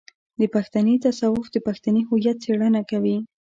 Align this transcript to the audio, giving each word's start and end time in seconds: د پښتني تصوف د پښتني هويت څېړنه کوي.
د 0.39 0.41
پښتني 0.53 0.95
تصوف 1.03 1.45
د 1.51 1.57
پښتني 1.67 2.01
هويت 2.09 2.37
څېړنه 2.43 2.81
کوي. 2.91 3.17